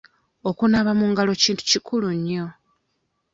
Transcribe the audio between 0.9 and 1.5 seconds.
mu ngalo